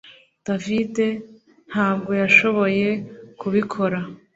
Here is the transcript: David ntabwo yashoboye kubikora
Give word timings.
David 0.47 0.95
ntabwo 1.69 2.11
yashoboye 2.21 2.89
kubikora 3.39 3.99